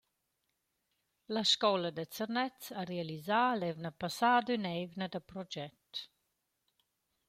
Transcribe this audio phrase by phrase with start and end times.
[1.35, 5.89] La scoula da Zernez ha realisà l’eivna passada ün’eivna da proget.